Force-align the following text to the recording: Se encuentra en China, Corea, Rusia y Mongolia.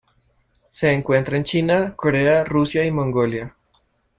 Se 0.71 0.91
encuentra 0.91 1.37
en 1.37 1.43
China, 1.43 1.93
Corea, 1.95 2.43
Rusia 2.43 2.83
y 2.83 2.89
Mongolia. 2.89 3.55